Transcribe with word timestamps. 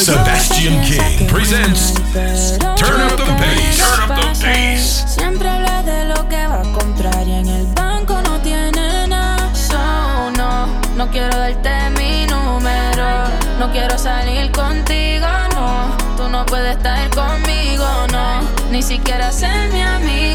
Sebastian 0.00 0.80
King 0.82 1.28
presents 1.28 1.92
Turn 2.80 3.02
Up 3.02 3.18
the 3.18 3.26
Bass. 3.36 3.76
Turn 3.76 4.00
Up 4.00 4.16
the 4.16 4.46
Bass. 4.46 5.04
Siempre 5.06 5.46
habla 5.46 5.82
de 5.82 6.06
lo 6.06 6.26
que 6.26 6.46
va 6.46 6.62
a 6.62 6.72
comprar 6.72 7.28
y 7.28 7.32
en 7.32 7.46
el 7.46 7.66
banco 7.74 8.18
no 8.22 8.40
tiene 8.40 9.06
nada. 9.06 9.54
So, 9.54 10.30
no, 10.38 10.66
no 10.96 11.10
quiero 11.10 11.36
darte 11.36 11.90
mi 11.98 12.26
número. 12.26 13.28
No 13.58 13.70
quiero 13.72 13.98
salir 13.98 14.50
contigo, 14.52 15.26
no. 15.54 15.94
Tú 16.16 16.30
no 16.30 16.46
puedes 16.46 16.78
estar 16.78 17.10
conmigo, 17.10 17.86
no. 18.10 18.40
Ni 18.70 18.82
siquiera 18.82 19.30
ser 19.30 19.70
mi 19.70 19.82
amigo. 19.82 20.29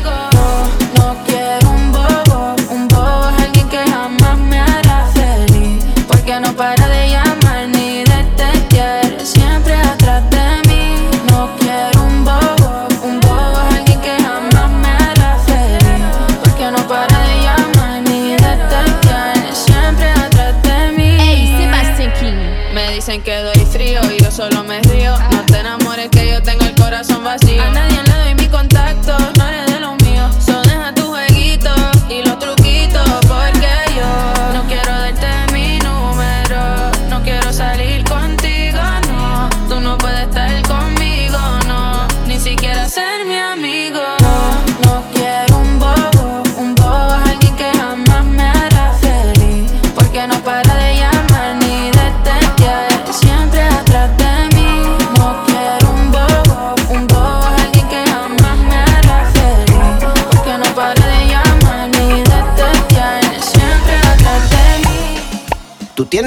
Vacío. 27.26 27.62
A 27.62 27.70
nadie 27.72 27.95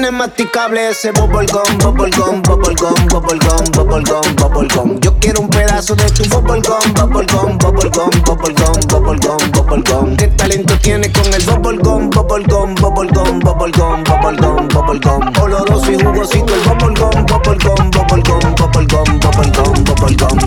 Tienes 0.09 0.27
masticable 0.27 0.89
ese 0.89 1.11
bubblegum, 1.11 1.77
bubblegum, 1.77 2.41
bubblegum, 2.41 3.05
bubblegum, 3.09 3.63
bubblegum, 3.71 4.35
bubblegum. 4.37 4.99
Yo 5.01 5.13
quiero 5.19 5.41
un 5.41 5.49
pedazo 5.49 5.93
de 5.93 6.09
tu 6.09 6.23
bubblegum, 6.29 6.93
bubblegum, 6.95 7.59
bubblegum, 7.59 8.09
bubblegum, 8.25 8.79
bubblegum, 8.87 9.51
bubblegum. 9.51 10.17
¿Qué 10.17 10.27
talento 10.29 10.75
tienes 10.79 11.11
con 11.11 11.31
el 11.31 11.43
bubblegum, 11.43 12.09
bubblegum, 12.09 12.73
bubblegum, 12.73 13.39
bubblegum, 13.39 14.03
bubblegum, 14.03 14.67
bubblegum? 14.69 15.43
Oloroso 15.43 15.91
y 15.91 16.03
jugosito 16.03 16.55
el 16.55 16.61
bubblegum, 16.61 17.25
bubblegum, 17.27 17.91
bubblegum, 17.91 18.55
bubblegum, 18.55 19.19
bubblegum, 19.19 19.83
bubblegum. 19.83 20.39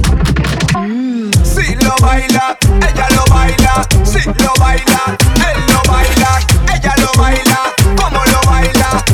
Si 1.45 1.77
lo 1.77 1.95
baila, 2.01 2.59
ella 2.81 3.07
lo 3.15 3.25
baila. 3.33 3.87
Si 4.03 4.25
lo 4.25 4.53
baila, 4.59 5.17
él 5.37 5.63
lo 5.69 5.81
baila. 5.93 6.41
Ella 6.75 6.95
lo 6.99 7.13
baila. 7.17 7.59
¿Cómo 7.97 8.21
lo 8.25 8.51
baila? 8.51 9.05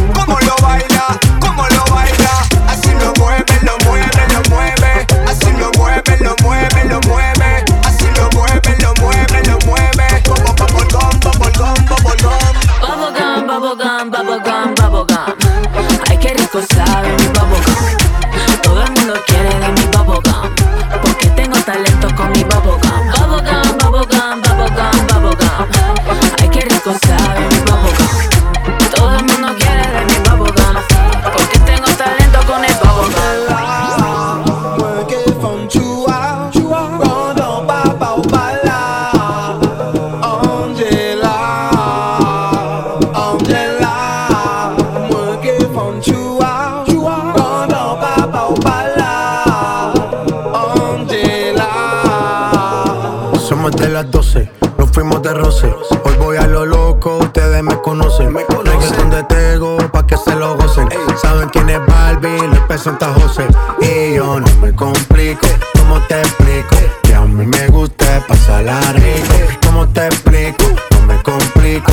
Presenta 62.88 63.20
José. 63.20 63.46
Y 63.82 64.14
yo 64.14 64.40
no 64.40 64.46
me 64.62 64.74
complico, 64.74 65.46
¿cómo 65.78 66.00
te 66.06 66.20
explico? 66.20 66.76
Que 67.02 67.14
a 67.14 67.20
mí 67.20 67.44
me 67.44 67.66
gusta 67.66 68.24
pasarla 68.26 68.80
rico. 68.94 69.58
¿Cómo 69.66 69.86
te 69.88 70.06
explico? 70.06 70.64
No 70.92 71.02
me 71.02 71.22
complico. 71.22 71.92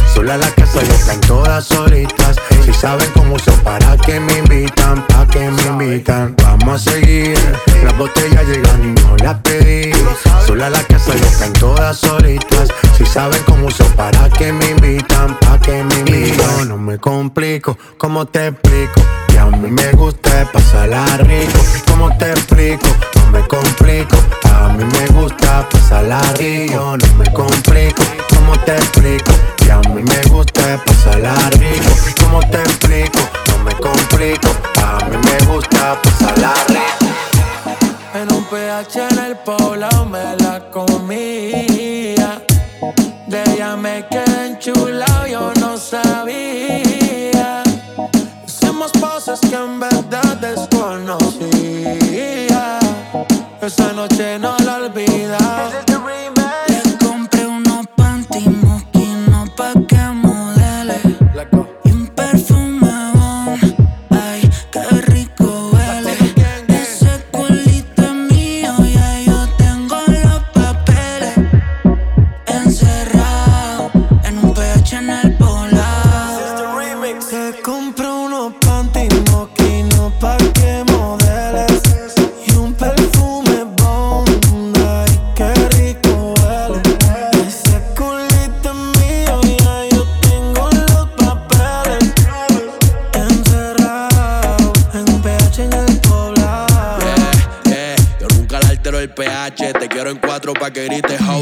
Sola 0.13 0.37
la 0.37 0.49
casa 0.51 0.81
ya 0.83 0.93
están 0.93 1.21
todas 1.21 1.65
solitas. 1.65 2.35
Si 2.65 2.73
saben 2.73 3.09
cómo 3.13 3.39
son, 3.39 3.57
para 3.61 3.97
que 3.97 4.19
me 4.19 4.37
invitan, 4.39 5.05
pa' 5.07 5.25
que 5.27 5.49
me 5.49 5.61
invitan. 5.63 6.35
Vamos 6.43 6.87
a 6.87 6.91
seguir. 6.91 7.37
Las 7.83 7.97
botellas 7.97 8.45
llegan 8.45 8.83
y 8.83 9.01
no 9.01 9.17
las 9.17 9.39
pedí. 9.39 9.91
Sola 10.45 10.69
la 10.69 10.83
casa 10.83 11.15
ya 11.15 11.27
están 11.27 11.53
todas 11.53 11.97
solitas. 11.97 12.69
Si 12.97 13.05
saben 13.05 13.41
cómo 13.45 13.71
son, 13.71 13.91
para 13.93 14.29
que 14.29 14.51
me 14.51 14.71
invitan, 14.71 15.37
pa' 15.39 15.59
que 15.59 15.83
me 15.83 15.95
invitan. 15.99 16.67
No 16.69 16.77
me 16.77 16.97
complico, 16.97 17.77
¿cómo 17.97 18.25
te 18.25 18.47
explico? 18.47 19.01
A 19.41 19.45
mí 19.47 19.71
me 19.71 19.91
gusta 19.93 20.47
pasarla 20.53 21.03
rico. 21.17 21.59
¿Cómo 21.87 22.15
te 22.17 22.29
explico? 22.29 22.85
No 23.15 23.31
me 23.31 23.47
complico. 23.47 24.15
A 24.53 24.69
mí 24.69 24.83
me 24.83 25.07
gusta 25.19 25.67
pasarla 25.67 26.21
rico. 26.37 26.95
No 26.95 27.15
me 27.15 27.25
complico. 27.33 28.03
¿Cómo 28.29 28.53
te 28.59 28.75
explico? 28.75 29.31
Que 29.57 29.71
a 29.71 29.79
mí 29.79 30.03
me 30.03 30.21
gusta 30.29 30.79
pasarla 30.85 31.33
rico. 31.57 31.91
¿Cómo 32.21 32.39
te 32.51 32.61
explico? 32.61 33.19
No 33.47 33.63
me 33.63 33.73
complico. 33.73 34.49
A 34.79 35.05
mí 35.05 35.17
me 35.17 35.45
gusta 35.51 35.99
pasarla 36.03 36.53
rico. 36.67 37.07
En 38.13 38.31
un 38.31 38.43
PH 38.43 39.07
en 39.09 39.19
el 39.25 39.37
poblado 39.37 40.05
me 40.05 40.35
la 40.37 40.69
comía. 40.69 42.43
ya 43.57 43.75
me 43.75 44.05
quedé 44.07 44.30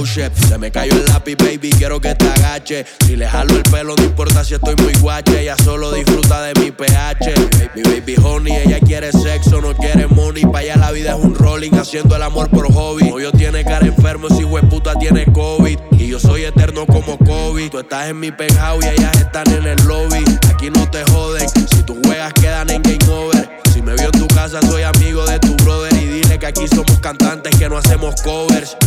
Se 0.05 0.57
me 0.57 0.71
cayó 0.71 0.93
el 0.93 1.05
lápiz, 1.07 1.35
baby, 1.35 1.71
quiero 1.71 1.99
que 1.99 2.15
te 2.15 2.25
agache. 2.29 2.85
Si 3.05 3.17
le 3.17 3.27
jalo 3.27 3.57
el 3.57 3.63
pelo, 3.63 3.95
no 3.97 4.03
importa 4.03 4.45
si 4.45 4.53
estoy 4.53 4.73
muy 4.77 4.93
guache. 5.01 5.41
Ella 5.41 5.57
solo 5.61 5.91
disfruta 5.91 6.41
de 6.41 6.53
mi 6.57 6.71
pH. 6.71 7.33
Baby, 7.75 7.83
baby, 7.83 8.15
honey, 8.23 8.55
ella 8.65 8.79
quiere 8.79 9.11
sexo, 9.11 9.59
no 9.59 9.75
quiere 9.75 10.07
money. 10.07 10.43
Pa' 10.45 10.59
allá 10.59 10.77
la 10.77 10.91
vida 10.91 11.17
es 11.17 11.23
un 11.23 11.35
rolling, 11.35 11.71
haciendo 11.73 12.15
el 12.15 12.23
amor 12.23 12.49
por 12.49 12.71
hobby. 12.73 13.09
yo 13.21 13.31
tiene 13.33 13.65
cara 13.65 13.85
enfermo, 13.85 14.29
si 14.29 14.45
puta 14.69 14.93
tiene 14.95 15.25
COVID. 15.25 15.77
Y 15.91 16.07
yo 16.07 16.17
soy 16.17 16.45
eterno 16.45 16.85
como 16.85 17.17
COVID. 17.17 17.69
Tú 17.69 17.79
estás 17.79 18.09
en 18.09 18.21
mi 18.21 18.31
penthouse 18.31 18.85
y 18.85 18.87
ellas 18.87 19.11
están 19.17 19.51
en 19.51 19.67
el 19.67 19.85
lobby. 19.85 20.23
Aquí 20.49 20.69
no 20.69 20.89
te 20.89 21.03
joden, 21.11 21.47
si 21.49 21.83
tus 21.83 21.97
juegas 22.05 22.31
quedan 22.35 22.69
en 22.69 22.81
game 22.83 22.99
over. 23.11 23.49
Si 23.73 23.81
me 23.81 23.95
vio 23.95 24.05
en 24.05 24.11
tu 24.11 24.27
casa, 24.27 24.61
soy 24.61 24.83
amigo 24.83 25.25
de 25.25 25.39
tu 25.39 25.53
brother. 25.57 25.93
Y 25.93 26.05
dile 26.05 26.39
que 26.39 26.45
aquí 26.45 26.67
somos 26.69 26.99
cantantes 26.99 27.53
que 27.57 27.67
no 27.67 27.77
hacemos 27.77 28.15
covers. 28.21 28.77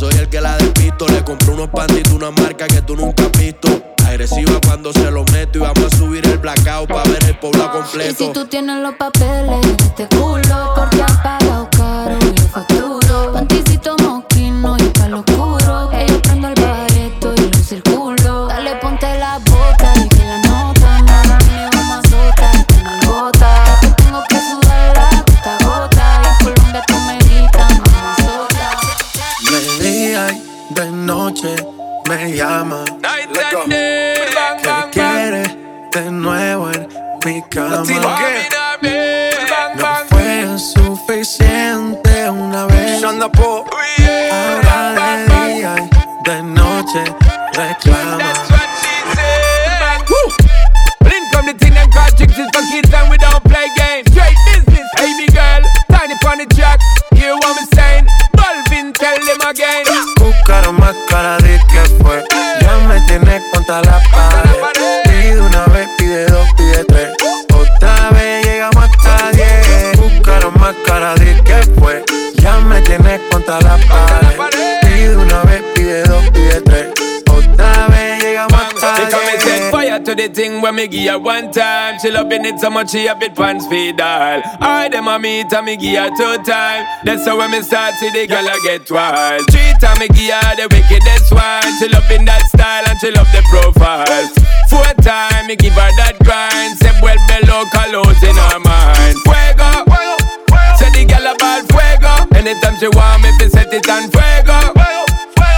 Soy 0.00 0.14
el 0.14 0.28
que 0.30 0.40
la 0.40 0.56
despisto. 0.56 1.06
Le 1.08 1.22
compré 1.22 1.50
unos 1.50 1.68
pantitos, 1.68 2.12
una 2.14 2.30
marca 2.30 2.66
que 2.66 2.80
tú 2.80 2.96
nunca 2.96 3.24
has 3.24 3.32
visto. 3.32 3.68
Agresiva 4.06 4.58
cuando 4.66 4.92
se 4.92 5.10
lo 5.10 5.24
meto 5.24 5.58
y 5.58 5.60
vamos 5.60 5.92
a 5.92 5.96
subir 5.96 6.26
el 6.26 6.38
blackout 6.38 6.88
para 6.88 7.08
ver 7.10 7.22
el 7.24 7.38
pueblo 7.38 7.70
completo. 7.70 8.10
Y 8.10 8.26
si 8.26 8.32
tú 8.32 8.46
tienes 8.46 8.82
los 8.82 8.94
papeles 8.94 9.60
de 9.60 9.84
este 9.84 10.16
culo, 10.16 10.72
porque 10.74 11.02
has 11.02 11.16
pagado 11.18 11.68
caro 11.70 12.18
y 12.34 12.40
facturo. 12.48 13.32
Panticito 13.34 13.96
día 30.20 30.32
y 30.32 30.74
de 30.74 30.90
noche 30.90 31.54
me 32.08 32.32
llama. 32.32 32.84
¿Qué 34.62 34.90
quiere 34.92 35.42
de 35.92 36.10
nuevo 36.10 36.70
en 36.70 36.88
mi 37.24 37.42
cama? 37.50 37.82
No 39.76 39.86
fue 40.08 40.58
suficiente 40.58 42.30
una 42.30 42.66
vez. 42.66 43.02
Ahora 43.04 43.24
de 44.94 45.24
día 45.54 45.74
y 45.78 46.30
de 46.30 46.42
noche 46.42 47.04
reclama. 47.54 48.32
And 51.80 51.92
call 51.92 52.10
chicks 52.10 52.36
is 52.36 52.50
for 52.52 52.62
kids 52.70 52.92
and 52.92 53.10
we 53.10 53.16
don't 53.16 53.42
play 53.44 53.68
games. 53.76 54.10
Straight 54.12 54.36
business, 54.44 54.86
baby 54.96 55.26
girl, 55.32 55.62
tiny 55.90 56.14
funny 56.20 56.46
jack. 56.54 56.78
Hear 57.14 57.34
what 57.34 57.56
I'm 57.58 57.66
saying? 57.74 58.06
Balvin, 58.36 58.92
tell 58.92 59.16
them 59.16 59.40
again. 59.48 59.89
Buscaron 61.10 61.26
más 61.26 61.34
cara 61.34 61.38
de 61.38 61.58
que 61.66 62.02
fue. 62.02 62.24
Ya 62.60 62.78
me 62.86 63.00
tienes 63.06 63.42
contra 63.52 63.80
la 63.82 64.00
pared. 64.12 65.02
Pide 65.04 65.40
una 65.40 65.64
vez, 65.66 65.88
pide 65.98 66.26
dos, 66.26 66.48
pide 66.56 66.84
tres. 66.84 67.08
Otra 67.52 68.10
vez 68.10 68.46
llegamos 68.46 68.84
hasta 68.84 69.32
diez. 69.32 69.96
Buscaron 69.98 70.54
más 70.60 70.74
cara 70.86 71.14
de 71.14 71.42
que 71.42 71.62
fue. 71.80 72.04
Ya 72.36 72.58
me 72.60 72.80
tienes 72.82 73.20
contra 73.30 73.60
la 73.60 73.76
pared. 73.88 74.29
To 80.04 80.14
the 80.14 80.28
thing 80.28 80.62
when 80.62 80.74
me 80.76 80.88
give 80.88 81.10
her 81.10 81.18
one 81.18 81.52
time. 81.52 81.98
She 82.00 82.10
loving 82.10 82.44
it 82.44 82.60
so 82.60 82.70
much 82.70 82.90
she 82.90 83.06
a 83.06 83.14
bit 83.14 83.34
pants 83.34 83.66
feed 83.66 84.00
all. 84.00 84.42
I 84.60 84.88
them 84.88 85.08
a 85.08 85.18
meet 85.18 85.52
and 85.52 85.66
me 85.66 85.76
give 85.76 85.98
her 85.98 86.10
two 86.10 86.42
time. 86.44 86.86
That's 87.04 87.26
how 87.26 87.38
when 87.38 87.50
me 87.50 87.62
start 87.62 87.94
see 87.94 88.10
the 88.10 88.26
girl 88.26 88.46
I 88.46 88.58
get 88.62 88.90
wild. 88.90 89.42
Three 89.50 89.72
time 89.80 89.98
me 89.98 90.08
give 90.08 90.32
her 90.32 90.52
the 90.56 90.66
wickedest 90.70 91.32
one. 91.32 91.66
She 91.78 91.88
loving 91.88 92.24
that 92.26 92.46
style 92.48 92.84
and 92.88 92.98
she 93.00 93.10
love 93.10 93.28
the 93.32 93.42
profile. 93.50 94.26
Four 94.68 94.92
time 95.02 95.46
me 95.46 95.56
give 95.56 95.74
her 95.74 95.90
that 96.00 96.16
grind. 96.22 96.78
Say 96.78 96.92
well 97.02 97.18
below 97.28 97.64
colors 97.72 98.20
in 98.22 98.36
her 98.36 98.60
mind. 98.60 99.16
Fuego. 99.26 99.90
Say 100.78 100.90
the 100.92 101.04
girl 101.08 101.26
about 101.34 101.66
fuego. 101.68 102.14
Anytime 102.36 102.76
she 102.78 102.88
want 102.88 103.22
me, 103.22 103.30
fi 103.38 103.48
set 103.48 103.72
it 103.72 103.88
on 103.88 104.08
fuego. 104.12 104.58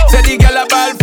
Say 0.08 0.22
the 0.22 0.36
girl 0.40 0.62
about 0.64 1.01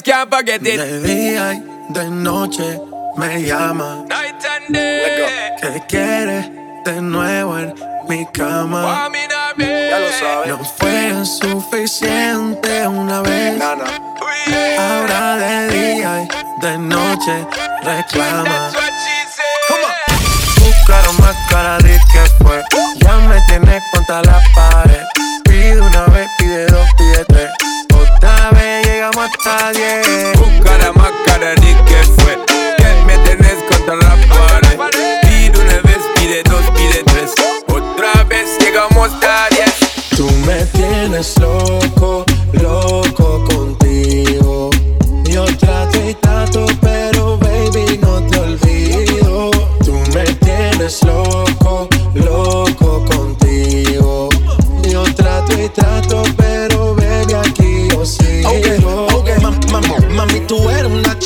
just 0.00 0.04
can't 0.04 0.30
forget 0.30 0.62
it. 0.66 0.78
De 0.78 1.00
día 1.02 1.54
y 1.54 1.92
de 1.92 2.10
noche 2.10 2.80
me 3.16 3.42
llama. 3.42 4.04
Night 4.08 4.44
and 4.44 4.74
day. 4.74 5.56
¿Qué 5.60 5.82
quiere 5.88 6.50
de 6.84 7.00
nuevo 7.00 7.58
en 7.58 7.74
mi 8.08 8.26
cama? 8.32 9.08
Me 9.10 9.26
now, 9.28 9.52
babe. 9.56 10.46
No 10.46 10.64
fue 10.64 11.24
suficiente 11.24 12.86
una 12.86 13.20
vez. 13.20 13.60
Ahora 14.78 15.36
de 15.36 15.68
día 15.68 16.22
y 16.22 16.66
de 16.66 16.78
noche 16.78 17.46
reclama. 17.82 18.70
Buscaron 20.58 21.16
más 21.20 21.36
cara 21.48 21.78
de 21.78 21.98
que 22.12 22.44
fue. 22.44 22.62
Ya 23.00 23.16
me 23.28 23.40
tienes 23.48 23.82
contra 23.92 24.22
la 24.22 24.40
pared. 24.54 25.02
Pide 25.44 25.80
una 25.80 26.04
vez, 26.06 26.28
pide 26.38 26.66
dos, 26.66 26.88
pide 26.96 27.24
tres. 27.26 27.59
Llegamos 29.00 29.30
hasta 29.30 29.72
diez. 29.72 30.38
Buscara 30.38 30.92
más 30.92 31.10
cara 31.24 31.54
de 31.54 31.74
que 31.86 32.22
fue. 32.22 32.38
Que 32.76 33.04
me 33.06 33.16
tenés 33.24 33.56
contra 33.66 33.96
la 33.96 34.14
pared. 34.28 35.20
Pide 35.22 35.58
una 35.58 35.80
vez, 35.80 36.00
pide 36.16 36.42
dos, 36.42 36.62
pide 36.76 37.02
tres. 37.04 37.32
Otra 37.68 38.24
vez 38.24 38.58
llegamos 38.60 39.10
a 39.24 39.48
diez. 39.54 39.72
Tú 40.14 40.30
me 40.44 40.66
tienes 40.66 41.38
loco, 41.38 42.26
loco 42.52 43.09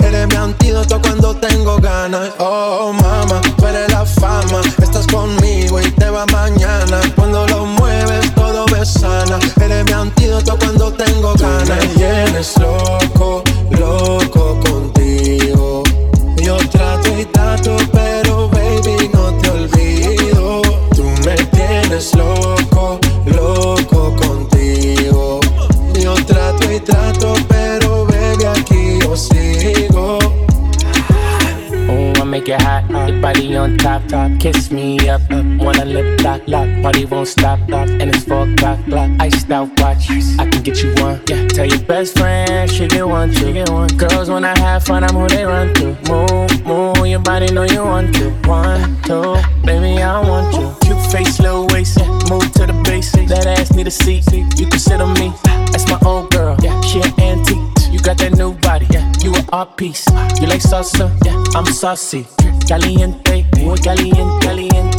Eres 0.00 0.26
mi 0.26 0.34
antídoto 0.34 1.00
cuando 1.00 1.36
tengo 1.36 1.76
ganas. 1.76 2.30
Oh, 2.38 2.92
mama, 2.92 3.40
tú 3.56 3.66
eres 3.66 3.88
la 3.92 4.04
fama. 4.04 4.60
Estás 4.82 5.06
conmigo 5.06 5.80
y 5.80 5.88
te 5.92 6.10
va 6.10 6.26
mañana. 6.26 7.00
Cuando 7.14 7.46
lo 7.46 7.64
mueves, 7.64 8.34
todo 8.34 8.66
me 8.66 8.84
sana. 8.84 9.38
Eres 9.60 9.84
mi 9.84 9.92
antídoto 9.92 10.58
cuando 10.58 10.92
tengo 10.92 11.34
ganas. 11.34 11.68
Me 11.68 11.86
tienes 11.94 12.58
loco, 12.58 13.44
loco 13.70 14.69
Party 36.90 37.04
won't 37.04 37.28
stop, 37.28 37.60
stop. 37.68 37.88
And 37.88 38.10
it's 38.12 38.24
four 38.24 38.50
o'clock, 38.50 38.84
clock. 38.86 39.10
Iced 39.20 39.48
out 39.52 39.68
watch, 39.78 40.10
I 40.10 40.48
can 40.50 40.60
get 40.64 40.82
you 40.82 40.92
one. 40.94 41.22
Yeah, 41.28 41.46
tell 41.46 41.64
your 41.64 41.78
best 41.82 42.18
friend 42.18 42.68
she 42.68 42.88
get 42.88 43.06
one, 43.06 43.32
she 43.32 43.52
get 43.52 43.70
one. 43.70 43.86
Girls 43.96 44.28
when 44.28 44.44
I 44.44 44.58
have 44.58 44.82
fun, 44.82 45.04
I'm 45.04 45.14
who 45.14 45.28
they 45.28 45.44
run 45.44 45.72
to. 45.74 45.96
Move, 46.10 46.66
move, 46.66 47.06
your 47.06 47.20
body 47.20 47.46
know 47.54 47.62
you 47.62 47.84
want 47.84 48.12
to. 48.16 48.30
One, 48.48 49.00
two, 49.02 49.36
baby 49.64 50.02
I 50.02 50.18
want 50.18 50.52
you. 50.56 50.74
Cute 50.80 51.12
face, 51.12 51.38
little 51.38 51.68
waist, 51.68 51.96
yeah. 51.96 52.08
move 52.28 52.50
to 52.54 52.66
the 52.66 52.82
basics. 52.84 53.30
That 53.30 53.46
ass 53.46 53.72
need 53.72 53.86
a 53.86 53.92
seat, 53.92 54.24
you 54.32 54.66
can 54.66 54.80
sit 54.80 55.00
on 55.00 55.14
me. 55.14 55.32
That's 55.70 55.86
my 55.86 55.98
old 56.04 56.32
girl, 56.32 56.56
yeah, 56.60 56.80
she 56.80 57.00
an 57.02 57.14
antique. 57.20 57.92
You 57.92 58.00
got 58.00 58.18
that 58.18 58.36
new 58.36 58.54
body, 58.54 58.88
yeah, 58.90 59.12
you 59.20 59.32
an 59.36 59.44
art 59.52 59.76
piece. 59.76 60.08
You 60.40 60.48
like 60.48 60.62
salsa, 60.62 61.06
yeah, 61.24 61.38
I'm 61.54 61.66
saucy. 61.66 62.26
Caliente, 62.66 63.46
muy 63.58 63.78
caliente, 63.78 64.46
caliente, 64.46 64.98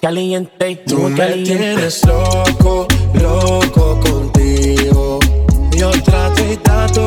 caliente, 0.00 0.82
Tú 0.86 0.98
muy 0.98 1.10
me 1.12 1.16
caliente. 1.18 1.56
tienes 1.56 2.04
loco, 2.06 2.86
loco 3.14 4.00
contigo. 4.00 5.18
Yo 5.76 5.90
trato 6.02 6.42
y 6.50 6.56
trato, 6.56 7.06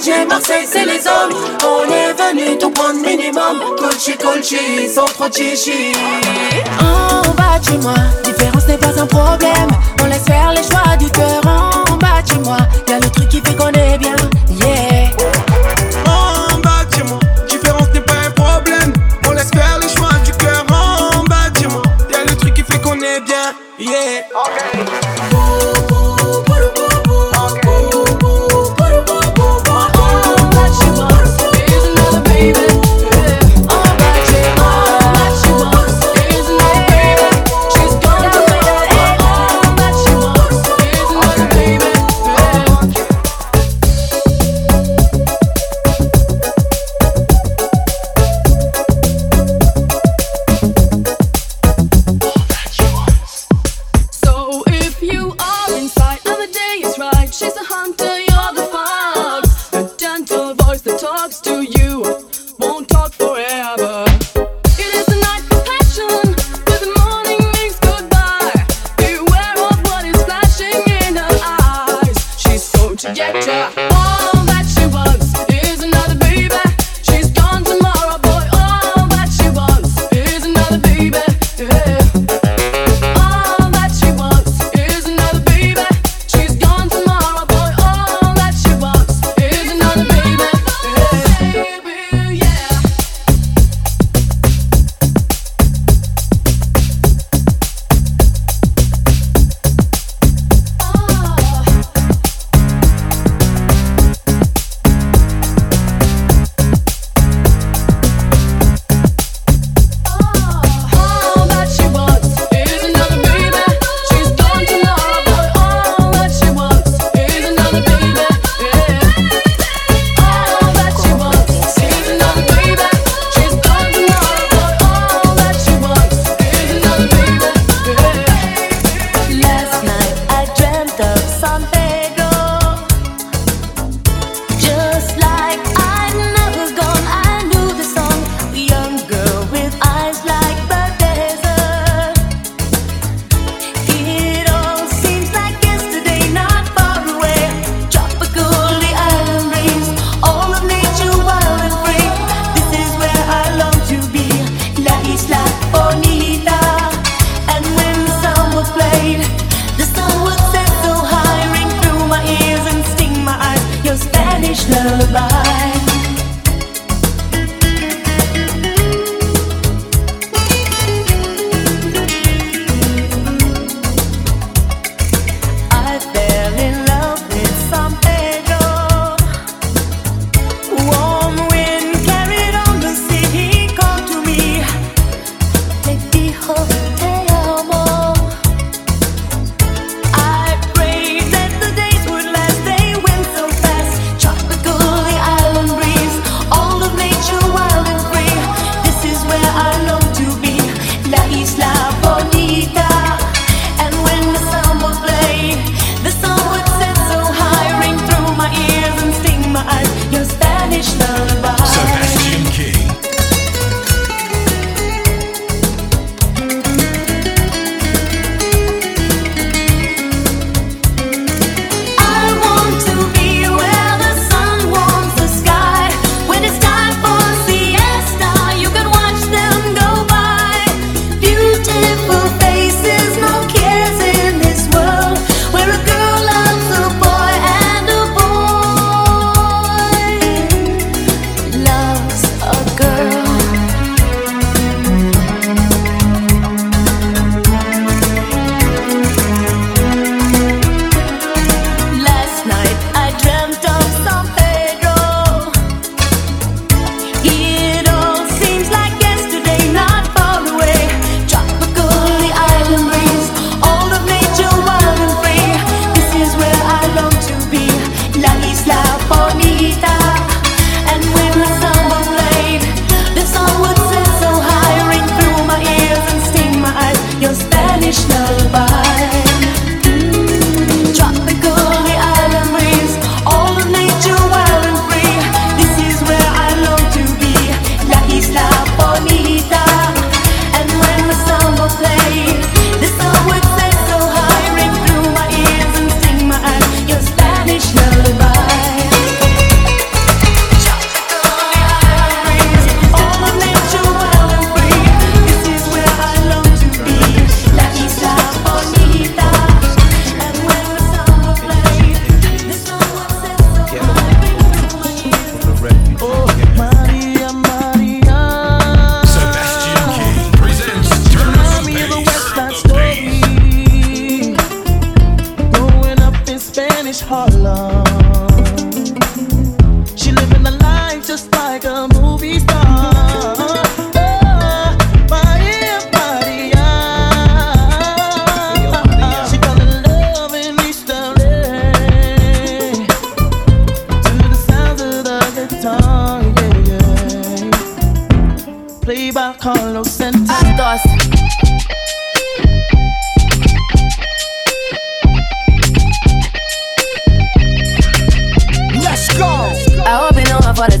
Alger, 0.00 0.24
Marseille, 0.26 0.66
c'est 0.66 0.86
les 0.86 1.06
hommes. 1.06 1.36
On 1.62 1.84
est 1.92 2.14
venu 2.14 2.56
tout 2.58 2.70
prendre 2.70 3.00
minimum. 3.00 3.60
Coolchi, 3.76 4.16
coolchi, 4.16 4.88
sans 4.88 5.04
trop 5.04 5.30
chichi. 5.30 5.92
En 6.80 7.28
bas 7.34 7.58
de 7.58 7.76
moi, 7.82 7.94
différence 8.24 8.66
n'est 8.66 8.78
pas 8.78 8.98
un 8.98 9.06
problème. 9.06 9.68
On 10.02 10.06
laisse 10.06 10.24
faire 10.24 10.52
les 10.54 10.62
choix 10.62 10.96
du 10.98 11.10
cœur 11.10 11.42
en 11.44 11.96
bas 11.98 12.22
de 12.22 12.32
chez 12.32 12.38
moi. 12.38 12.56
Y'a 12.88 12.98
le 12.98 13.10
truc 13.10 13.28
qui 13.28 13.40
fait 13.42 13.54
qu'on 13.54 13.68
est 13.68 13.98
bien, 13.98 14.16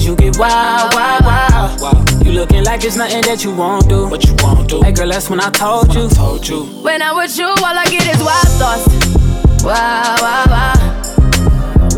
Cause 0.00 0.06
you 0.06 0.16
get 0.16 0.38
wild, 0.38 0.94
wild, 0.94 1.78
wild. 1.78 2.24
You 2.24 2.32
looking 2.32 2.64
like 2.64 2.82
it's 2.84 2.96
nothing 2.96 3.20
that 3.24 3.44
you 3.44 3.54
won't 3.54 3.86
do. 3.86 4.08
What 4.08 4.24
you 4.24 4.34
won't 4.38 4.66
do. 4.66 4.80
Hey 4.80 4.92
girl, 4.92 5.10
that's 5.10 5.28
when 5.28 5.40
I 5.40 5.50
told 5.50 5.94
you. 5.94 6.08
told 6.08 6.48
you. 6.48 6.64
When 6.80 7.02
I'm 7.02 7.16
with 7.16 7.36
you, 7.36 7.44
all 7.44 7.58
I 7.62 7.84
get 7.84 8.06
is 8.08 8.22
wild 8.24 8.48
thoughts. 8.56 9.62
Wow, 9.62 10.16
wow, 10.22 10.44
wow. 10.48 10.74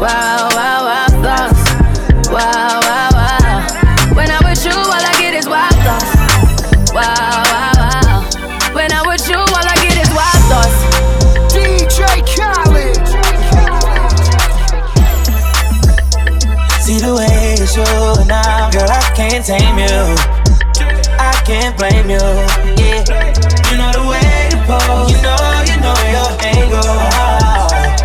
Wow, 0.01 0.49
wow, 0.51 0.85
wow, 0.85 1.07
thoughts. 1.23 2.29
Wow, 2.29 2.81
wow, 2.81 3.09
wow. 3.13 3.22
Can't 19.29 19.45
tame 19.47 19.79
you. 19.79 19.99
I 21.19 21.33
can't 21.47 21.77
blame 21.79 22.11
you. 22.11 22.19
Yeah, 22.75 23.07
you 23.71 23.77
know 23.79 23.93
the 23.95 24.03
way 24.11 24.51
to 24.51 24.59
pose. 24.67 25.11
You 25.15 25.23
know, 25.23 25.39
you 25.63 25.77
know 25.79 25.95
your 26.11 26.31
angle. 26.43 26.83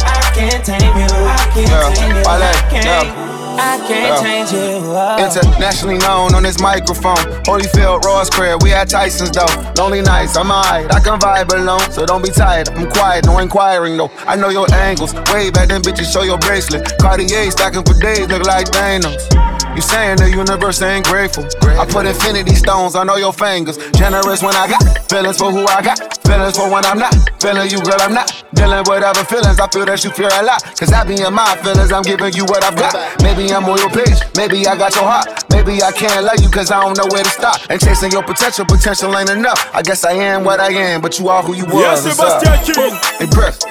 I 0.06 0.32
can't 0.36 0.64
tame 0.64 0.96
you. 0.96 1.10
I 1.10 1.50
can't 1.54 1.70
Yeah, 1.70 1.94
tame 1.94 2.16
you. 2.18 2.24
I 2.24 2.68
can't. 2.70 2.86
yeah. 2.86 3.24
I 3.60 3.80
can't 3.88 4.24
change 4.24 4.52
you. 4.52 4.86
Oh. 4.86 5.18
Internationally 5.18 5.98
known 5.98 6.36
on 6.36 6.44
this 6.44 6.60
microphone. 6.62 7.18
Holyfield, 7.50 8.04
Ross 8.04 8.30
Crab, 8.30 8.62
we 8.62 8.72
at 8.72 8.88
Tyson's 8.88 9.32
though. 9.32 9.74
Lonely 9.82 10.02
nights, 10.04 10.38
I'm 10.38 10.52
alright. 10.52 10.94
I 10.94 11.00
can 11.00 11.20
vibe 11.20 11.52
alone, 11.52 11.92
so 11.92 12.06
don't 12.06 12.24
be 12.24 12.30
tired. 12.30 12.70
I'm 12.70 12.88
quiet, 12.92 13.26
no 13.26 13.40
inquiring 13.40 13.98
though. 13.98 14.12
I 14.28 14.36
know 14.36 14.50
your 14.50 14.72
angles. 14.76 15.16
Way 15.34 15.50
back 15.50 15.70
then, 15.70 15.82
bitches, 15.82 16.14
show 16.14 16.22
your 16.22 16.38
bracelet. 16.38 17.00
Cartier 17.00 17.50
stacking 17.50 17.84
for 17.84 18.00
days, 18.00 18.28
look 18.28 18.44
like 18.46 18.68
Thanos. 18.68 19.57
You 19.78 19.86
saying 19.86 20.18
the 20.18 20.26
universe 20.26 20.82
ain't 20.82 21.06
grateful. 21.06 21.46
I 21.78 21.86
put 21.86 22.08
infinity 22.10 22.56
stones 22.56 22.96
on 22.96 23.14
all 23.14 23.20
your 23.20 23.32
fingers. 23.32 23.78
Generous 23.94 24.42
when 24.42 24.56
I 24.58 24.66
got 24.66 24.82
feelings 25.06 25.38
for 25.38 25.52
who 25.54 25.70
I 25.70 25.86
got. 25.86 26.02
Feelings 26.26 26.58
for 26.58 26.66
when 26.66 26.82
I'm 26.84 26.98
not. 26.98 27.14
Feeling 27.38 27.70
you, 27.70 27.78
girl, 27.86 28.02
I'm 28.02 28.12
not. 28.12 28.26
Dealing 28.58 28.82
with 28.90 29.06
other 29.06 29.22
feelings. 29.30 29.60
I 29.62 29.70
feel 29.70 29.86
that 29.86 30.02
you 30.04 30.10
feel 30.10 30.34
a 30.34 30.42
lot. 30.42 30.66
Cause 30.82 30.90
I 30.90 31.06
be 31.06 31.22
in 31.22 31.30
my 31.30 31.54
feelings. 31.62 31.94
I'm 31.94 32.02
giving 32.02 32.34
you 32.34 32.50
what 32.50 32.66
I've 32.66 32.74
got. 32.74 32.98
Maybe 33.22 33.54
I'm 33.54 33.70
on 33.70 33.78
your 33.78 33.94
page. 33.94 34.18
Maybe 34.34 34.66
I 34.66 34.74
got 34.74 34.98
your 34.98 35.06
heart. 35.06 35.46
Maybe 35.54 35.78
I 35.86 35.94
can't 35.94 36.26
love 36.26 36.42
you 36.42 36.50
cause 36.50 36.74
I 36.74 36.82
don't 36.82 36.98
know 36.98 37.06
where 37.14 37.22
to 37.22 37.30
stop. 37.30 37.62
And 37.70 37.78
chasing 37.78 38.10
your 38.10 38.26
potential. 38.26 38.66
Potential 38.66 39.14
ain't 39.14 39.30
enough. 39.30 39.62
I 39.78 39.86
guess 39.86 40.02
I 40.04 40.18
am 40.18 40.42
what 40.44 40.60
I 40.60 40.74
am. 40.74 41.02
But 41.06 41.20
you 41.22 41.30
are 41.30 41.44
who 41.46 41.54
you 41.54 41.70
was. 41.70 41.86
Yes, 41.86 42.18
What's 42.18 42.20
up? 42.20 42.42
Sebastian 42.42 42.74
King. 42.74 42.98
Hey, 43.22 43.30
Press. 43.30 43.62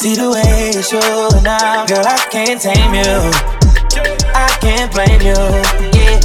See 0.00 0.16
the 0.16 0.32
way 0.32 0.72
you're 0.72 0.80
showing 0.80 1.44
now, 1.44 1.84
girl, 1.84 2.00
I 2.00 2.16
can't 2.32 2.56
tame 2.56 2.96
you. 2.96 3.73
I 4.34 4.56
can't 4.60 4.92
blame 4.92 5.20
you. 5.20 5.34
Yeah, 5.94 6.20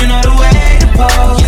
you 0.00 0.08
know 0.08 0.20
the 0.22 0.34
way 0.38 0.78
to 0.80 0.86
pose. 0.96 1.47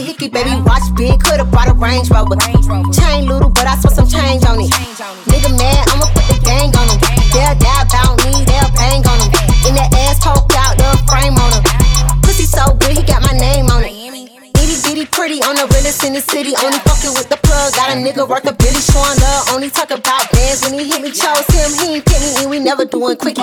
a 0.00 0.04
hickey, 0.04 0.28
baby, 0.28 0.50
watch 0.64 0.82
big, 0.96 1.20
coulda 1.20 1.44
brought 1.44 1.68
a 1.68 1.74
Range 1.74 2.08
Rover. 2.10 2.36
Chain 2.92 3.28
little, 3.28 3.50
but 3.50 3.66
I 3.68 3.76
spent 3.76 3.94
some 3.94 4.08
change 4.08 4.44
on 4.48 4.60
it. 4.60 4.72
Nigga 5.28 5.52
mad, 5.60 5.84
I'ma 5.92 6.06
put 6.16 6.24
the 6.32 6.38
gang 6.40 6.72
on 6.72 6.86
him. 6.88 6.98
They'll 7.32 7.56
die 7.60 7.82
about 7.84 8.16
me, 8.24 8.32
they'll 8.48 8.72
bang 8.72 9.04
on 9.04 9.18
him. 9.20 9.30
In 9.68 9.72
that 9.76 9.92
ass 10.08 10.18
poke 10.24 10.48
out 10.56 10.80
the 10.80 10.88
frame 11.04 11.36
on 11.36 11.52
him. 11.52 11.62
Pussy 12.24 12.48
so 12.48 12.72
good, 12.80 12.96
he 12.96 13.02
got 13.04 13.20
my 13.22 13.36
name 13.36 13.68
on 13.68 13.84
it. 13.84 13.92
Itty 14.60 14.76
bitty 14.84 15.04
pretty 15.06 15.44
on 15.44 15.56
the 15.56 15.68
realest 15.68 16.04
in 16.04 16.12
the 16.16 16.24
city. 16.24 16.56
Only 16.64 16.80
fucking 16.80 17.12
with 17.12 17.28
the 17.28 17.36
plug. 17.44 17.74
Got 17.76 17.92
a 17.92 17.96
nigga 18.00 18.24
worth 18.28 18.48
a 18.48 18.52
billy 18.52 18.80
showing 18.80 19.18
love. 19.20 19.52
Only 19.52 19.68
talk 19.68 19.90
about 19.90 20.32
bands 20.32 20.64
when 20.64 20.80
he 20.80 20.88
hit 20.88 21.02
me. 21.02 21.12
Chose 21.12 21.44
him, 21.52 21.70
he 21.76 22.00
ain't 22.00 22.06
pick 22.06 22.20
me, 22.20 22.30
and 22.40 22.50
we 22.50 22.58
never 22.58 22.84
doing 22.84 23.16
quickie. 23.16 23.39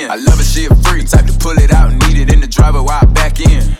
Have 0.00 0.10
to 0.10 0.10
tap 0.10 0.10
in. 0.10 0.10
I 0.10 0.16
love 0.16 0.38
her, 0.38 0.44
she 0.44 0.66
a 0.66 0.74
freak. 0.74 1.08
Type 1.08 1.26
to 1.26 1.32
pull 1.38 1.58
it 1.58 1.72
out, 1.72 1.92
need 2.08 2.18
it 2.18 2.32
in 2.32 2.40
the 2.40 2.46
driver 2.46 2.82
while 2.82 3.00
I 3.02 3.06
back 3.06 3.40
in. 3.40 3.76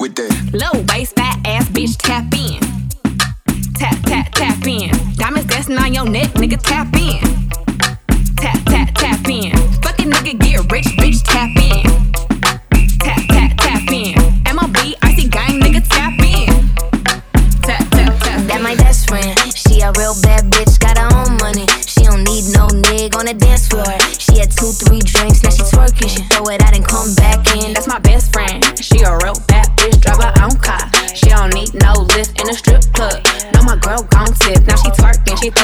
With 0.00 0.14
that. 0.16 0.50
Low 0.52 0.82
waist, 0.92 1.14
fat 1.16 1.38
ass 1.46 1.68
bitch, 1.68 1.96
tap 1.98 2.32
in. 2.34 2.60
Tap, 3.74 3.96
tap, 4.04 4.32
tap 4.32 4.66
in. 4.66 4.90
Diamonds 5.16 5.48
dancing 5.48 5.78
on 5.78 5.94
your 5.94 6.08
neck, 6.08 6.30
nigga, 6.34 6.60
tap 6.60 6.94
in. 6.96 7.20
Tap, 8.36 8.64
tap, 8.66 8.94
tap 8.94 9.28
in. 9.28 9.52
Fucking 9.82 10.10
nigga 10.10 10.38
get 10.38 10.72
rich, 10.72 10.86
bitch. 10.98 11.22
Tap, 11.24 11.50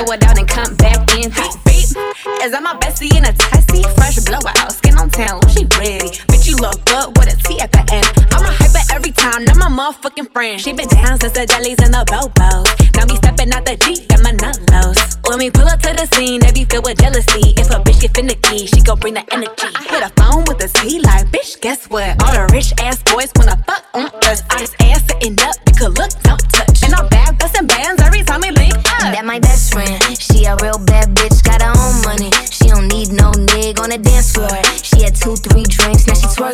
throw 0.00 0.14
it 0.14 0.24
out 0.24 0.38
and 0.38 0.48
come 0.48 0.74
back 0.76 0.98
in. 1.16 1.30
Beep, 1.30 1.54
beep. 1.64 1.90
Is 2.44 2.52
that 2.52 2.62
my 2.62 2.74
bestie 2.80 3.12
in 3.16 3.24
a 3.24 3.32
testy? 3.32 3.82
Fresh 3.96 4.24
blowout, 4.24 4.72
skin 4.72 4.96
on 4.96 5.10
town, 5.10 5.40
she 5.48 5.64
ready. 5.76 6.08
Bitch, 6.28 6.48
you 6.48 6.56
look 6.56 6.80
good 6.84 7.16
with 7.16 7.28
a 7.32 7.36
T 7.44 7.60
at 7.60 7.72
the 7.72 7.84
end. 7.92 8.08
I'm 8.32 8.44
a 8.44 8.52
hyper 8.52 8.84
every 8.94 9.12
time, 9.12 9.44
not 9.44 9.56
my 9.56 9.68
motherfucking 9.68 10.32
friend. 10.32 10.60
She 10.60 10.72
been 10.72 10.88
down 10.88 11.20
since 11.20 11.32
the 11.32 11.46
jellies 11.46 11.78
and 11.80 11.92
the 11.92 12.04
bobos. 12.08 12.68
Now 12.96 13.04
me 13.06 13.16
stepping 13.16 13.52
out 13.52 13.64
the 13.64 13.76
Jeep, 13.76 14.08
got 14.08 14.22
my 14.22 14.32
nullos. 14.32 15.18
When 15.28 15.38
we 15.38 15.50
pull 15.50 15.68
up 15.68 15.80
to 15.82 15.92
the 15.92 16.06
scene, 16.16 16.40
they 16.40 16.52
be 16.52 16.64
filled 16.64 16.84
with 16.84 16.98
jealousy. 16.98 17.52
If 17.56 17.70
a 17.70 17.78
bitch 17.84 18.00
get 18.00 18.14
finicky, 18.16 18.66
she 18.66 18.80
gon' 18.80 18.98
bring 18.98 19.14
the 19.14 19.24
energy. 19.32 19.68
I 19.76 19.84
hit 19.84 20.02
a 20.02 20.10
phone 20.16 20.44
with 20.48 20.64
a 20.64 20.68
T 20.80 21.00
like, 21.00 21.28
bitch, 21.28 21.60
guess 21.60 21.86
what? 21.88 22.16
All 22.24 22.32
the 22.32 22.48
rich 22.52 22.72
ass 22.80 23.02
boys 23.04 23.32
wanna 23.36 23.56
fuck 23.66 23.84
on 23.94 24.08
us. 24.24 24.42
Ice 24.50 24.74
ass 24.80 25.04
sitting 25.06 25.36
up, 25.40 25.56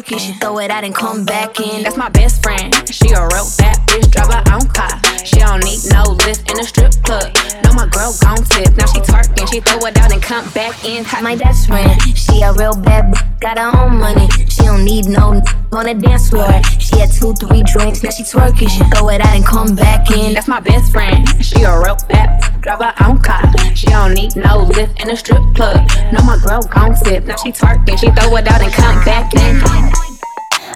She 0.08 0.32
throw 0.34 0.58
it 0.60 0.70
out 0.70 0.84
and 0.84 0.94
come 0.94 1.24
back 1.24 1.58
in. 1.58 1.82
That's 1.82 1.96
my 1.96 2.08
best 2.08 2.42
friend. 2.42 2.72
She 2.88 3.10
a 3.10 3.26
real 3.26 3.46
bad 3.58 3.76
bitch, 3.88 4.10
drive 4.10 4.32
her 4.32 4.54
own 4.54 4.68
car. 4.68 5.00
She 5.24 5.36
don't 5.40 5.64
need 5.64 5.80
no 5.92 6.04
lift 6.24 6.50
in 6.50 6.60
a 6.60 6.64
strip 6.64 6.95
throw 9.60 9.86
it 9.86 9.98
out 9.98 10.12
and 10.12 10.22
come 10.22 10.48
back 10.50 10.84
in. 10.84 11.04
My 11.22 11.34
best 11.34 11.66
friend. 11.66 12.00
She 12.16 12.42
a 12.42 12.52
real 12.52 12.74
bad 12.76 13.12
bitch, 13.12 13.40
got 13.40 13.58
her 13.58 13.72
own 13.80 13.98
money. 13.98 14.28
She 14.48 14.62
don't 14.62 14.84
need 14.84 15.06
no 15.06 15.42
on 15.72 15.86
the 15.86 15.94
dance 15.94 16.30
floor. 16.30 16.50
She 16.78 16.98
had 16.98 17.10
two, 17.10 17.34
three 17.34 17.62
drinks, 17.62 18.02
now 18.02 18.10
she 18.10 18.22
twerking. 18.22 18.68
She 18.68 18.84
throw 18.90 19.08
it 19.08 19.20
out 19.20 19.34
and 19.34 19.44
come 19.44 19.74
back 19.74 20.10
in. 20.10 20.34
That's 20.34 20.48
my 20.48 20.60
best 20.60 20.92
friend. 20.92 21.26
She 21.44 21.62
a 21.62 21.78
real 21.78 21.96
bad 22.08 22.40
bitch, 22.40 22.60
drive 22.62 22.80
her 22.80 22.94
own 23.04 23.18
car. 23.20 23.42
She 23.74 23.86
don't 23.86 24.14
need 24.14 24.36
no 24.36 24.58
lift 24.58 25.00
in 25.00 25.10
a 25.10 25.16
strip 25.16 25.42
club. 25.54 25.88
No, 26.12 26.22
my 26.22 26.38
girl 26.44 26.62
gon' 26.62 26.94
tip. 27.02 27.24
Now 27.24 27.36
she 27.36 27.50
twerking, 27.50 27.98
she 27.98 28.10
throw 28.10 28.36
it 28.36 28.46
out 28.46 28.62
and 28.62 28.72
come 28.72 29.04
back 29.04 29.34
in. 29.34 29.60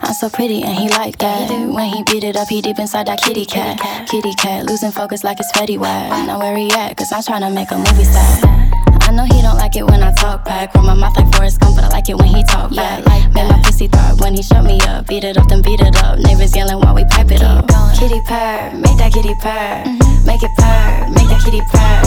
I'm 0.03 0.15
so 0.15 0.31
pretty 0.31 0.63
and 0.63 0.77
he 0.77 0.89
like 0.89 1.19
that. 1.19 1.51
When 1.51 1.89
he 1.91 2.03
beat 2.05 2.25
it 2.25 2.35
up, 2.37 2.49
he 2.49 2.63
deep 2.63 2.79
inside 2.79 3.07
that 3.07 3.21
kitty 3.23 3.45
cat. 3.45 3.79
Kitty 4.09 4.35
cat, 4.35 4.67
losing 4.67 4.91
focus 4.91 5.23
like 5.23 5.39
it's 5.39 5.53
Fetty 5.53 5.79
Wap. 5.79 6.27
Know 6.27 6.39
where 6.39 6.57
he 6.57 6.71
at, 6.73 6.97
cause 6.97 7.13
I'm 7.13 7.23
tryna 7.23 7.55
make 7.55 7.71
a 7.71 7.77
movie 7.77 8.05
star. 8.05 8.70
I 9.11 9.13
know 9.13 9.25
he 9.25 9.43
don't 9.43 9.57
like 9.57 9.75
it 9.75 9.83
when 9.85 10.05
I 10.05 10.13
talk 10.13 10.45
back. 10.45 10.73
Run 10.73 10.87
my 10.87 10.95
mouth 10.95 11.17
like 11.17 11.35
Forrest 11.35 11.59
Gump, 11.59 11.75
but 11.75 11.85
I 11.85 11.89
like 11.89 12.09
it 12.09 12.17
when 12.17 12.29
he 12.29 12.45
talk 12.45 12.73
back. 12.73 13.05
Make 13.35 13.49
my 13.49 13.61
pussy 13.65 13.89
throb 13.89 14.21
when 14.21 14.37
he 14.37 14.43
shut 14.43 14.65
me 14.65 14.79
up. 14.83 15.09
Beat 15.09 15.25
it 15.25 15.37
up, 15.37 15.49
then 15.49 15.63
beat 15.63 15.81
it 15.81 15.97
up. 16.05 16.21
Neighbors 16.21 16.55
yelling 16.55 16.79
while 16.79 16.95
we 16.95 17.05
pipe 17.07 17.33
it 17.33 17.43
up. 17.43 17.67
Going. 17.67 17.97
Kitty 17.99 18.21
purr, 18.29 18.71
make 18.77 18.97
that 18.99 19.11
kitty 19.13 19.35
purr. 19.43 19.83
Mhm, 19.83 20.27
Make 20.27 20.45
it 20.45 20.51
purr, 20.57 21.09
make 21.11 21.27
that 21.27 21.43
kitty 21.45 21.61
purr. 21.73 22.03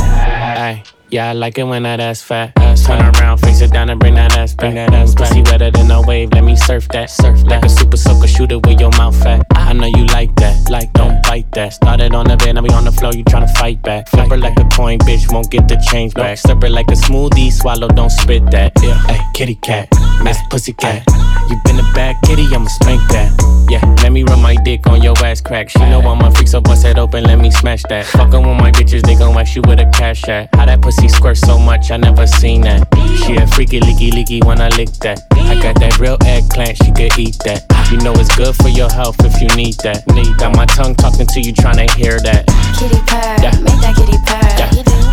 Ay, 0.64 0.82
yeah, 1.14 1.30
I 1.30 1.34
like 1.34 1.60
it 1.60 1.64
when 1.64 1.84
that 1.84 2.00
ass 2.00 2.24
fat. 2.24 2.56
Turn 2.56 3.00
around, 3.00 3.38
face 3.38 3.62
it 3.62 3.72
down, 3.72 3.90
and 3.90 4.00
bring 4.00 4.16
that 4.16 4.36
ass 4.36 4.56
back. 4.56 4.74
Bring 4.74 4.76
that 4.76 4.94
ass 4.94 5.14
back. 5.14 5.30
Pussy 5.30 5.44
wetter 5.44 5.70
than 5.70 5.92
a 5.92 6.02
wave, 6.02 6.34
let 6.34 6.44
me 6.44 6.56
surf 6.56 6.88
that. 6.90 7.10
Surf 7.12 7.44
like 7.44 7.64
a 7.64 7.70
super 7.70 7.98
soaker, 7.98 8.28
shoot 8.28 8.52
it 8.52 8.66
with 8.66 8.80
your 8.80 8.90
mouth 8.98 9.16
fat. 9.22 9.46
I 9.52 9.74
know 9.74 9.86
you 9.86 10.06
like 10.08 10.36
that, 10.38 10.70
like 10.72 10.92
don't 10.94 11.22
bite 11.24 11.50
that. 11.52 11.74
Started 11.74 12.16
on 12.16 12.26
the 12.26 12.36
bed, 12.36 12.54
now 12.56 12.64
we 12.64 12.70
on 12.70 12.84
the 12.84 12.92
floor, 12.92 13.14
you 13.14 13.24
tryna 13.26 13.56
fight 13.58 13.82
back. 13.84 14.10
Flip 14.10 14.28
her 14.28 14.38
like 14.38 14.58
a 14.58 14.66
coin, 14.76 14.98
bitch, 15.00 15.32
won't 15.32 15.52
get 15.52 15.68
the 15.68 15.78
change 15.92 16.16
back. 16.16 16.40
Slip 16.40 16.62
her 16.64 16.70
like 16.70 16.88
a 16.90 16.96
smoothie, 16.96 17.52
swallow, 17.52 17.88
don't 17.88 18.10
spit 18.10 18.50
that. 18.50 18.74
Yeah, 18.82 19.00
hey, 19.06 19.22
kitty 19.36 19.56
cat, 19.56 19.88
miss 20.24 20.40
pussy 20.50 20.74
cat. 20.74 21.04
You 21.50 21.62
been 21.64 21.80
a 21.80 21.94
bad 21.94 22.16
kitty, 22.26 22.48
I'ma 22.54 22.68
spank 22.68 23.02
that. 23.12 23.32
Yeah, 23.70 23.86
let 24.02 24.12
me 24.12 24.24
run 24.24 24.42
my 24.42 24.56
dick 24.66 24.88
on 24.88 25.02
your 25.02 25.18
ass 25.24 25.42
crack. 25.42 25.70
She 25.70 25.80
know 25.80 26.02
I'm 26.02 26.22
a 26.22 26.32
freak, 26.32 26.48
so 26.48 26.60
bust 26.60 26.86
it 26.86 26.98
open, 26.98 27.24
let 27.24 27.40
me 27.40 27.52
smash 27.52 27.84
that. 27.90 28.06
Fuckin' 28.08 28.46
with 28.46 28.60
my 28.60 28.72
bitches, 28.72 29.04
they 29.04 29.16
gon' 29.16 29.36
wax 29.36 29.56
you 29.56 29.62
with 29.68 29.80
a 29.80 29.90
cash 29.94 30.28
at. 30.28 30.50
How 30.56 30.66
that 30.66 30.82
pussy 30.82 31.03
squirt 31.10 31.38
so 31.38 31.58
much, 31.58 31.92
I 31.92 31.98
never 31.98 32.26
seen 32.28 32.62
that. 32.62 32.88
She 33.26 33.36
a 33.36 33.48
freaky, 33.48 33.80
leaky, 33.80 34.12
leaky 34.12 34.40
when 34.42 34.62
I 34.62 34.70
lick 34.70 34.90
that. 35.02 35.22
I 35.34 35.56
got 35.62 35.76
that 35.80 36.00
real 36.00 36.18
eggplant, 36.26 36.78
she 36.78 36.92
could 36.92 37.18
eat 37.20 37.38
that. 37.46 37.66
You 37.92 37.98
know 38.00 38.14
it's 38.14 38.34
good 38.36 38.56
for 38.56 38.70
your 38.70 38.90
health 38.92 39.18
if 39.24 39.40
you 39.42 39.48
need 39.56 39.76
that. 39.84 40.08
Need 40.14 40.38
got 40.38 40.56
my 40.56 40.66
tongue 40.66 40.96
talking 40.96 41.28
to 41.28 41.42
you, 41.42 41.54
trying 41.54 41.78
to 41.86 41.88
hear 41.96 42.20
that. 42.22 42.48
Kitty 42.80 43.00
purr, 43.06 43.38
Yeah. 43.44 43.54
make 43.62 43.80
that 43.82 43.94
kitty 43.96 44.18
purr. 44.26 44.44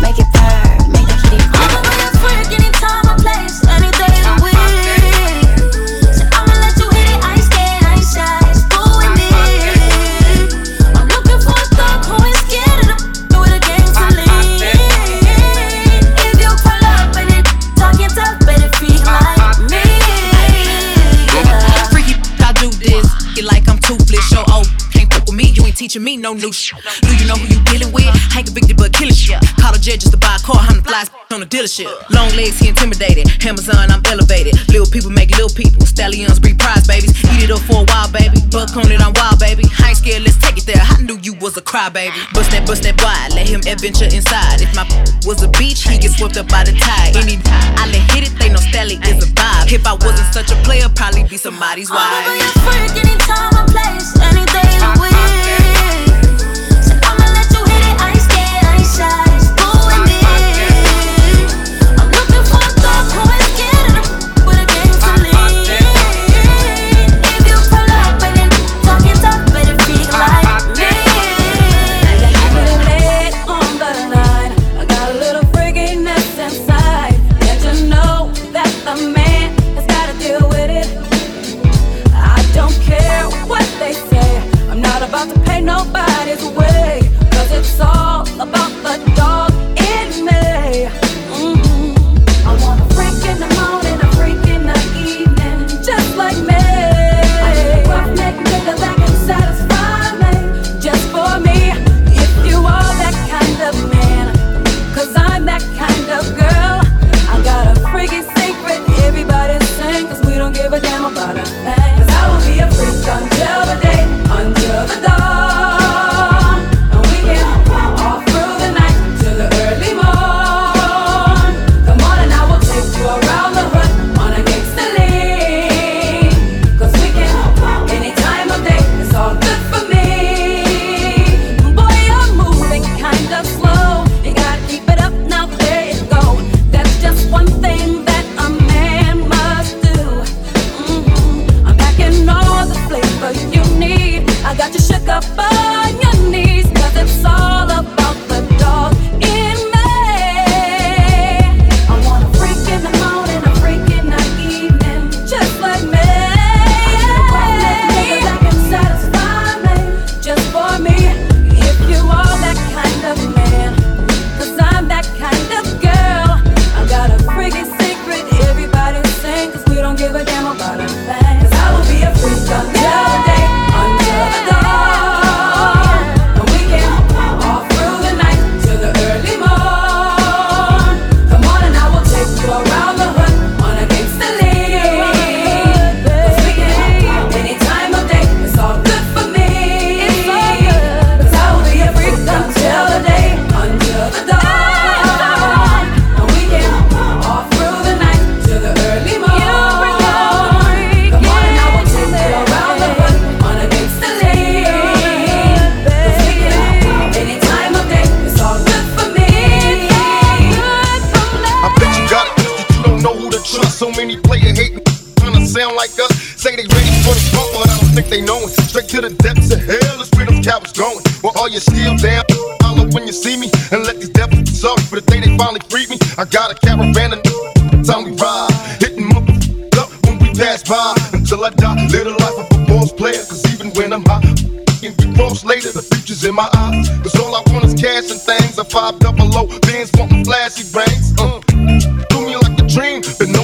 Make 0.01 0.17
it 0.19 0.27
purr, 0.33 0.87
make 0.91 1.07
that 1.07 1.20
ain't 26.21 26.37
no 26.37 26.47
new 26.47 26.53
shit. 26.53 26.77
Do 27.01 27.15
you 27.17 27.25
know 27.27 27.35
who 27.35 27.47
you 27.49 27.59
dealing 27.65 27.91
with? 27.91 28.05
Ain't 28.37 28.45
convicted 28.45 28.77
but 28.77 28.93
killing 28.93 29.13
shit. 29.13 29.41
Call 29.57 29.73
a 29.73 29.79
judge 29.79 30.05
just 30.05 30.13
to 30.13 30.17
buy 30.17 30.37
a 30.37 30.39
car, 30.45 30.57
hundred 30.57 30.85
flies 30.85 31.09
on 31.33 31.39
the 31.41 31.45
dealership. 31.45 31.89
Long 32.09 32.29
legs, 32.37 32.59
he 32.59 32.69
intimidated. 32.69 33.25
Amazon, 33.45 33.89
I'm 33.89 34.01
elevated. 34.05 34.53
Little 34.69 34.85
people 34.85 35.09
make 35.09 35.31
little 35.31 35.49
people. 35.49 35.85
Stallions 35.85 36.39
breed 36.39 36.59
prize 36.59 36.85
babies. 36.85 37.17
Eat 37.33 37.49
it 37.49 37.51
up 37.51 37.61
for 37.65 37.81
a 37.81 37.85
while, 37.89 38.11
baby. 38.11 38.37
Buck 38.51 38.75
on 38.77 38.91
it, 38.91 39.01
I'm 39.01 39.13
wild, 39.17 39.39
baby. 39.39 39.65
I 39.81 39.89
ain't 39.89 39.97
scared, 39.97 40.21
let's 40.21 40.37
take 40.37 40.57
it 40.57 40.65
there. 40.65 40.81
I 40.81 41.01
knew 41.01 41.17
you 41.21 41.33
was 41.41 41.57
a 41.57 41.61
crybaby. 41.61 42.21
Bust 42.33 42.51
that, 42.51 42.67
bust 42.67 42.83
that 42.83 43.01
wide. 43.01 43.33
Let 43.33 43.49
him 43.49 43.61
adventure 43.65 44.05
inside. 44.05 44.61
If 44.61 44.75
my 44.75 44.85
was 45.25 45.41
a 45.41 45.49
beach, 45.57 45.87
he 45.87 45.97
get 45.97 46.11
swept 46.13 46.37
up 46.37 46.47
by 46.49 46.63
the 46.63 46.73
tide. 46.77 47.17
Any 47.17 47.41
I 47.81 47.89
let 47.89 48.03
hit 48.13 48.29
it, 48.29 48.33
they 48.37 48.49
know 48.49 48.61
Stally 48.61 49.01
is 49.09 49.25
a 49.25 49.29
vibe. 49.33 49.73
If 49.73 49.87
I 49.87 49.97
wasn't 49.97 50.29
such 50.33 50.51
a 50.51 50.57
player, 50.61 50.85
probably 50.93 51.23
be 51.23 51.37
somebody's 51.37 51.89
wife. 51.89 51.97
I'ma 51.97 52.37
a 52.37 52.49
freak 52.61 52.93
anytime, 53.01 53.53
I 53.57 53.63
place, 53.73 54.13
any 54.21 54.45
day 54.53 54.69
of 54.77 54.93
the 54.93 55.01
week. 55.01 55.20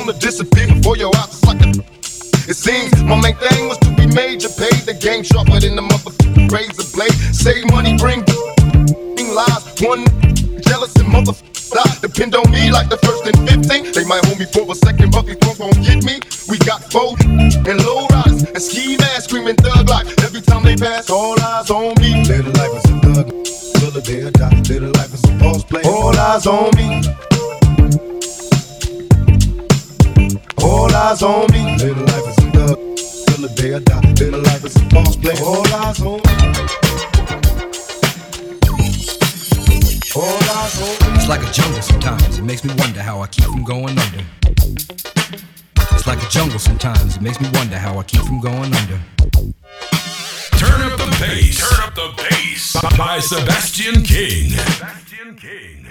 gonna 0.08 0.20
disappear 0.20 0.68
before 0.68 0.96
your 0.96 1.12
eyes. 1.18 1.28
It's 1.28 1.46
like 1.46 1.62
a. 1.62 1.70
It 2.48 2.56
seems 2.56 2.96
my 3.04 3.20
main 3.20 3.36
thing 3.36 3.68
was 3.68 3.78
to 3.80 3.92
be 3.96 4.08
major, 4.08 4.48
paid 4.48 4.88
the 4.88 4.96
game 4.96 5.24
sharper 5.24 5.60
than 5.60 5.76
the 5.76 5.84
motherfucking 5.84 6.48
razor 6.48 6.88
blade. 6.96 7.12
Save 7.36 7.70
money, 7.72 7.98
bring 7.98 8.24
lies. 9.36 9.68
One 9.84 10.08
jealous 10.64 10.96
and 10.96 11.12
motherfucker 11.12 11.76
die. 11.76 11.96
Depend 12.00 12.36
on 12.36 12.50
me 12.52 12.72
like 12.72 12.88
the 12.88 12.98
first 13.04 13.28
and 13.28 13.36
15. 13.50 13.92
They 13.92 14.06
might 14.06 14.24
hold 14.26 14.40
me 14.40 14.46
for 14.46 14.64
a 14.72 14.76
second, 14.76 15.12
but 15.12 15.26
these 15.26 15.38
folks 15.44 15.60
won't 15.60 15.76
get 15.84 16.04
me. 16.04 16.24
We 16.48 16.58
got 16.64 16.88
both 16.90 17.20
and 17.26 17.78
low 17.84 18.08
riders 18.08 18.44
and 18.48 18.62
ski 18.62 18.96
masks 18.96 19.26
screaming 19.26 19.58
thug 19.58 19.90
life. 19.90 20.08
Every 20.24 20.42
time 20.42 20.64
they 20.64 20.78
pass, 20.78 21.10
all 21.10 21.36
eyes 21.42 21.70
on 21.70 22.00
me. 22.00 22.24
Little 22.24 22.56
life 22.56 22.76
is 22.80 22.86
a 22.88 22.96
thug, 23.04 23.28
till 23.76 23.92
the 23.92 24.02
day 24.02 24.24
I 24.24 24.32
die. 24.32 24.56
Little 24.72 24.92
life 24.96 25.14
is 25.14 25.24
a 25.26 25.40
false 25.40 25.64
play. 25.66 25.84
All 25.84 26.16
eyes 26.16 26.48
on 26.48 26.72
me. 26.80 27.37
All 30.78 30.94
eyes 30.94 31.24
on 31.24 31.52
me. 31.52 31.76
Little 31.78 32.06
life 32.06 32.28
is 32.30 32.38
a 32.38 32.52
dub. 32.52 32.78
Till 33.26 33.42
the 33.48 33.52
day 33.56 33.74
I 33.74 33.80
die. 33.80 34.14
Little 34.20 34.42
life 34.42 34.64
is 34.64 34.76
a 34.76 34.86
boss 34.94 35.16
play. 35.16 35.34
All 35.42 35.66
eyes 35.74 36.00
on. 36.02 36.22
All 40.16 40.38
eyes 40.58 40.82
on 40.82 40.94
me. 41.02 41.16
It's 41.18 41.28
like 41.28 41.42
a 41.42 41.52
jungle 41.52 41.82
sometimes. 41.82 42.38
It 42.38 42.44
makes 42.44 42.64
me 42.64 42.76
wonder 42.78 43.02
how 43.02 43.22
I 43.22 43.28
keep 43.28 43.46
from 43.46 43.64
going 43.64 43.98
under. 43.98 44.24
It's 45.96 46.06
like 46.06 46.22
a 46.22 46.30
jungle 46.30 46.60
sometimes. 46.60 47.18
It 47.18 47.24
makes 47.24 47.42
me 47.42 47.50
wonder 47.54 47.80
how 47.80 47.98
I 47.98 48.04
keep 48.04 48.22
from 48.22 48.40
going 48.40 48.72
under. 48.76 49.00
Turn 50.62 50.82
up 50.86 50.98
the 51.00 51.18
bass. 51.20 51.58
Turn 51.58 51.80
up 51.88 51.96
the 51.96 52.14
bass. 52.18 52.74
By 52.96 53.18
Sebastian 53.20 54.04
King. 54.04 54.52
Sebastian 54.52 55.36
King. 55.38 55.88